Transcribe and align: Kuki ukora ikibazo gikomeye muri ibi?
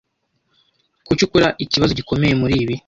Kuki 1.05 1.21
ukora 1.27 1.47
ikibazo 1.63 1.91
gikomeye 1.99 2.33
muri 2.41 2.53
ibi? 2.63 2.75